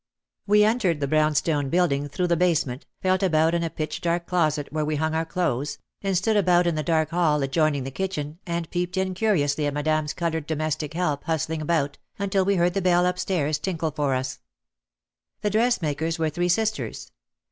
We 0.47 0.63
entered 0.63 0.99
the 0.99 1.07
brownstone 1.07 1.69
building 1.69 2.07
through 2.09 2.25
the 2.25 2.35
basement, 2.35 2.87
felt 3.03 3.21
about 3.21 3.53
in 3.53 3.61
a 3.63 3.69
pitch 3.69 4.01
dark 4.01 4.25
closet 4.25 4.73
where 4.73 4.83
we 4.83 4.95
hung 4.95 5.13
our 5.13 5.25
clothes, 5.25 5.77
and 6.01 6.17
stood 6.17 6.35
about 6.35 6.65
in 6.65 6.73
the 6.73 6.81
dark 6.81 7.11
hall 7.11 7.43
adjoining 7.43 7.83
the 7.83 7.91
kitchen 7.91 8.39
and 8.47 8.67
peeped 8.71 8.97
in 8.97 9.13
curiously 9.13 9.67
at 9.67 9.75
Madame's 9.75 10.13
coloured 10.13 10.47
domestic 10.47 10.95
help 10.95 11.25
hustling 11.25 11.61
about, 11.61 11.99
until 12.17 12.43
we 12.43 12.55
heard 12.55 12.73
the 12.73 12.81
bell 12.81 13.05
up 13.05 13.19
stairs 13.19 13.59
tinkle 13.59 13.91
for 13.91 14.15
us. 14.15 14.39
The 15.41 15.51
dressmakers 15.51 16.17
were 16.17 16.31
three 16.31 16.49
sisters. 16.49 17.11